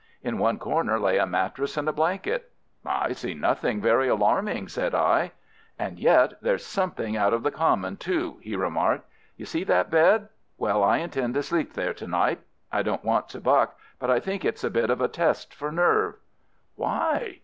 In 0.23 0.39
one 0.39 0.57
corner 0.57 0.99
lay 0.99 1.19
a 1.19 1.27
mattress 1.27 1.77
and 1.77 1.87
a 1.87 1.93
blanket. 1.93 2.51
"I 2.83 3.11
see 3.13 3.35
nothing 3.35 3.81
very 3.81 4.07
alarming," 4.07 4.67
said 4.67 4.95
I. 4.95 5.33
"And 5.77 5.99
yet 5.99 6.41
there's 6.41 6.65
something 6.65 7.15
out 7.15 7.35
of 7.35 7.43
the 7.43 7.51
common, 7.51 7.97
too," 7.97 8.39
he 8.41 8.55
remarked. 8.55 9.07
"You 9.37 9.45
see 9.45 9.63
that 9.65 9.91
bed? 9.91 10.29
Well, 10.57 10.83
I 10.83 10.97
intend 10.97 11.35
to 11.35 11.43
sleep 11.43 11.73
there 11.73 11.93
to 11.93 12.07
night. 12.07 12.39
I 12.71 12.81
don't 12.81 13.05
want 13.05 13.29
to 13.29 13.39
buck, 13.39 13.77
but 13.99 14.09
I 14.09 14.19
think 14.19 14.43
it's 14.43 14.63
a 14.63 14.71
bit 14.71 14.89
of 14.89 15.01
a 15.01 15.07
test 15.07 15.53
for 15.53 15.71
nerve." 15.71 16.15
"Why?" 16.75 17.37